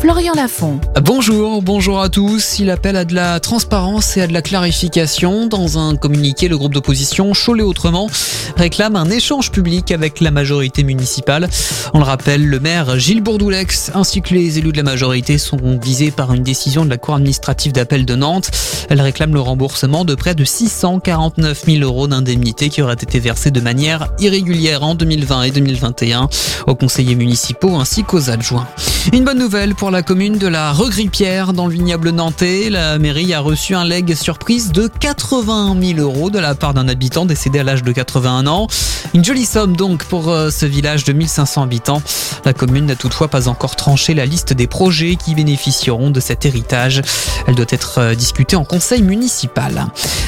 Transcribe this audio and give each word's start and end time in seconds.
Florian 0.00 0.32
Lafont. 0.34 0.80
Bonjour, 1.02 1.60
bonjour 1.60 2.00
à 2.00 2.08
tous. 2.08 2.60
Il 2.60 2.70
appelle 2.70 2.94
à 2.94 3.04
de 3.04 3.16
la 3.16 3.40
transparence 3.40 4.16
et 4.16 4.22
à 4.22 4.26
de 4.28 4.32
la 4.32 4.42
clarification. 4.42 5.48
Dans 5.48 5.76
un 5.76 5.96
communiqué, 5.96 6.46
le 6.46 6.56
groupe 6.56 6.72
d'opposition 6.72 7.32
Cholet 7.32 7.64
Autrement 7.64 8.08
réclame 8.56 8.94
un 8.94 9.10
échange 9.10 9.50
public 9.50 9.90
avec 9.90 10.20
la 10.20 10.30
majorité 10.30 10.84
municipale. 10.84 11.48
On 11.94 11.98
le 11.98 12.04
rappelle, 12.04 12.46
le 12.46 12.60
maire 12.60 12.96
Gilles 12.98 13.22
Bourdoulex 13.22 13.90
ainsi 13.94 14.22
que 14.22 14.34
les 14.34 14.58
élus 14.58 14.70
de 14.70 14.76
la 14.76 14.84
majorité 14.84 15.36
sont 15.36 15.58
visés 15.82 16.12
par 16.12 16.32
une 16.32 16.44
décision 16.44 16.84
de 16.84 16.90
la 16.90 16.96
Cour 16.96 17.16
administrative 17.16 17.72
d'appel 17.72 18.06
de 18.06 18.14
Nantes. 18.14 18.52
Elle 18.90 19.00
réclame 19.00 19.34
le 19.34 19.40
remboursement 19.40 20.04
de 20.04 20.14
près 20.14 20.36
de 20.36 20.44
649 20.44 21.64
000 21.66 21.78
euros 21.82 22.06
d'indemnités 22.06 22.68
qui 22.68 22.82
auraient 22.82 22.94
été 22.94 23.18
versées 23.18 23.50
de 23.50 23.60
manière 23.60 24.12
irrégulière 24.20 24.84
en 24.84 24.94
2020 24.94 25.42
et 25.42 25.50
2021 25.50 26.28
aux 26.68 26.74
conseillers 26.76 27.16
municipaux 27.16 27.74
ainsi 27.74 28.04
qu'aux 28.04 28.30
adjoints. 28.30 28.68
Une 29.12 29.24
bonne 29.24 29.38
nouvelle 29.38 29.74
pour 29.74 29.90
la 29.90 30.02
commune 30.02 30.36
de 30.36 30.46
la 30.46 30.72
Regrippière 30.72 31.52
dans 31.52 31.66
le 31.66 31.72
vignoble 31.72 32.10
nantais. 32.10 32.68
La 32.68 32.98
mairie 32.98 33.32
a 33.32 33.40
reçu 33.40 33.74
un 33.74 33.84
leg 33.84 34.14
surprise 34.14 34.70
de 34.70 34.86
81 34.86 35.80
000 35.80 35.98
euros 36.00 36.28
de 36.30 36.38
la 36.38 36.54
part 36.54 36.74
d'un 36.74 36.88
habitant 36.88 37.24
décédé 37.24 37.60
à 37.60 37.62
l'âge 37.62 37.82
de 37.82 37.92
81 37.92 38.46
ans. 38.46 38.66
Une 39.14 39.24
jolie 39.24 39.46
somme 39.46 39.76
donc 39.76 40.04
pour 40.04 40.28
euh, 40.28 40.50
ce 40.50 40.66
village 40.66 41.04
de 41.04 41.14
1500 41.14 41.62
habitants. 41.62 42.02
La 42.44 42.52
commune 42.52 42.86
n'a 42.86 42.96
toutefois 42.96 43.28
pas 43.28 43.48
encore 43.48 43.76
tranché 43.76 44.12
la 44.12 44.26
liste 44.26 44.52
des 44.52 44.66
projets 44.66 45.16
qui 45.16 45.34
bénéficieront 45.34 46.10
de 46.10 46.20
cet 46.20 46.44
héritage. 46.44 47.02
Elle 47.46 47.54
doit 47.54 47.66
être 47.70 47.98
euh, 47.98 48.14
discutée 48.14 48.56
en 48.56 48.64
conseil 48.64 49.02
municipal. 49.02 49.86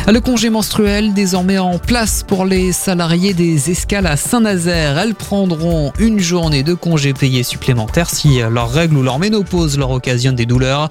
Le 0.09 0.20
congé 0.20 0.48
menstruel 0.48 1.12
désormais 1.12 1.59
en 1.59 1.78
place 1.78 2.24
pour 2.26 2.46
les 2.46 2.73
salariés 2.73 3.34
des 3.34 3.70
escales 3.70 4.06
à 4.06 4.16
Saint-Nazaire. 4.16 4.98
Elles 4.98 5.14
prendront 5.14 5.92
une 5.98 6.20
journée 6.20 6.62
de 6.62 6.74
congé 6.74 7.12
payé 7.12 7.42
supplémentaire 7.42 8.09
si 8.09 8.40
euh, 8.40 8.48
leur 8.70 8.83
règle 8.83 8.97
ou 8.98 9.02
leur 9.02 9.19
ménopause 9.19 9.79
leur 9.79 9.91
occasionne 9.91 10.37
des 10.37 10.47
douleurs. 10.47 10.88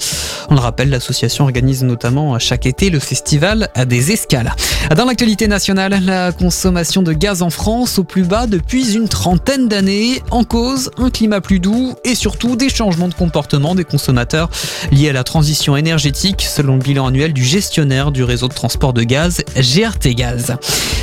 On 0.50 0.56
le 0.56 0.60
rappelle, 0.60 0.90
l'association 0.90 1.46
organise 1.46 1.84
notamment 1.84 2.38
chaque 2.40 2.66
été 2.66 2.90
le 2.90 3.00
festival 3.00 3.70
des 3.88 4.12
escales. 4.12 4.54
Dans 4.96 5.06
l'actualité 5.06 5.48
nationale, 5.48 6.02
la 6.04 6.32
consommation 6.32 7.04
de 7.04 7.14
gaz 7.14 7.44
en 7.44 7.52
France 7.52 8.00
au 8.00 8.04
plus 8.04 8.24
bas 8.24 8.48
depuis 8.48 8.96
une 8.96 9.08
trentaine 9.08 9.68
d'années. 9.68 10.24
En 10.32 10.44
cause, 10.44 10.90
un 10.98 11.12
climat 11.12 11.42
plus 11.42 11.60
doux 11.60 11.94
et 12.04 12.16
surtout 12.16 12.56
des 12.56 12.70
changements 12.70 13.08
de 13.08 13.14
comportement 13.14 13.76
des 13.76 13.84
consommateurs 13.84 14.50
liés 14.92 15.10
à 15.10 15.14
la 15.14 15.24
transition 15.24 15.78
énergétique 15.78 16.42
selon 16.42 16.74
le 16.74 16.82
bilan 16.82 17.06
annuel 17.06 17.34
du 17.34 17.44
gestionnaire 17.44 18.12
du 18.12 18.24
réseau 18.24 18.48
de 18.48 18.54
transport 18.56 18.94
de 18.94 19.04
gaz, 19.04 19.44
GRT 19.56 20.16
Gaz. 20.16 20.58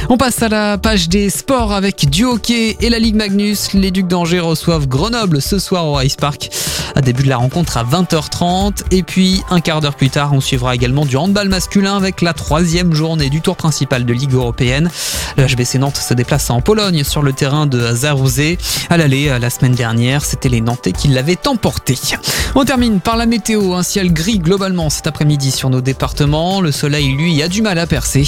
On 0.08 0.16
passe 0.16 0.42
à 0.42 0.48
la 0.48 0.78
page 0.78 1.08
des 1.08 1.30
sports 1.30 1.72
avec 1.72 2.10
du 2.10 2.24
hockey 2.24 2.76
et 2.80 2.90
la 2.90 2.98
Ligue 2.98 3.14
Magnus. 3.14 3.72
Les 3.72 3.92
Ducs 3.92 4.08
d'Angers 4.08 4.40
reçoivent 4.40 4.88
Grenoble 4.88 5.40
ce 5.40 5.60
soir 5.60 5.86
au 5.86 6.00
Ice 6.00 6.16
Park. 6.16 6.50
À 6.96 7.02
début 7.02 7.24
de 7.24 7.28
la 7.28 7.36
rencontre 7.36 7.76
à 7.76 7.84
20h30 7.84 8.82
et 8.90 9.02
puis 9.02 9.42
un 9.50 9.60
quart 9.60 9.80
d'heure 9.80 9.96
plus 9.96 10.08
tard, 10.10 10.32
on 10.32 10.40
suivra 10.40 10.74
également 10.74 11.04
du 11.04 11.16
handball 11.16 11.48
masculin 11.48 11.96
avec 11.96 12.22
la 12.22 12.32
troisième 12.32 12.94
journée 12.94 13.28
du 13.28 13.40
tour 13.42 13.54
principal 13.54 13.75
de 13.84 14.12
Ligue 14.12 14.32
européenne. 14.32 14.90
Le 15.36 15.46
HBC 15.46 15.78
Nantes 15.78 15.96
se 15.96 16.14
déplace 16.14 16.50
en 16.50 16.60
Pologne 16.60 17.04
sur 17.04 17.22
le 17.22 17.32
terrain 17.32 17.66
de 17.66 17.94
Zarouzé. 17.94 18.58
À 18.88 18.96
l'aller, 18.96 19.36
la 19.38 19.50
semaine 19.50 19.74
dernière, 19.74 20.24
c'était 20.24 20.48
les 20.48 20.60
Nantais 20.60 20.92
qui 20.92 21.08
l'avaient 21.08 21.46
emporté. 21.46 21.98
On 22.54 22.64
termine 22.64 23.00
par 23.00 23.16
la 23.16 23.26
météo, 23.26 23.74
un 23.74 23.82
ciel 23.82 24.12
gris 24.12 24.38
globalement 24.38 24.88
cet 24.88 25.06
après-midi 25.06 25.50
sur 25.50 25.68
nos 25.68 25.80
départements. 25.80 26.60
Le 26.60 26.72
soleil, 26.72 27.12
lui, 27.12 27.42
a 27.42 27.48
du 27.48 27.60
mal 27.60 27.78
à 27.78 27.86
percer. 27.86 28.24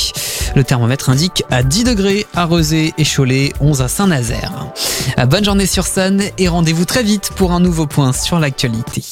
Le 0.55 0.65
thermomètre 0.65 1.09
indique 1.09 1.45
à 1.51 1.62
10 1.62 1.85
degrés 1.85 2.27
à 2.35 2.45
Rezé 2.45 2.93
et 2.99 3.05
Cholet, 3.05 3.53
11 3.61 3.83
à 3.83 3.89
Saint-Nazaire. 3.89 4.67
Bonne 5.29 5.45
journée 5.45 5.67
sur 5.67 5.87
Sun 5.87 6.23
et 6.37 6.49
rendez-vous 6.49 6.85
très 6.85 7.03
vite 7.03 7.31
pour 7.37 7.53
un 7.53 7.61
nouveau 7.61 7.87
point 7.87 8.12
sur 8.12 8.39
l'actualité. 8.39 9.03